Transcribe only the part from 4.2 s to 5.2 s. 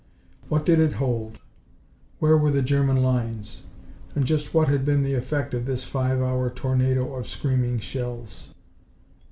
just what had been the